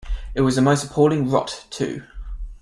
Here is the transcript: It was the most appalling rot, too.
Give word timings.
It 0.33 0.41
was 0.41 0.55
the 0.55 0.63
most 0.63 0.83
appalling 0.83 1.29
rot, 1.29 1.65
too. 1.69 2.01